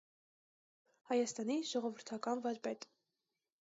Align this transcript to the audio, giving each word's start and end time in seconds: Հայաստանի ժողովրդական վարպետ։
Հայաստանի 1.11 1.59
ժողովրդական 1.75 2.45
վարպետ։ 2.51 2.93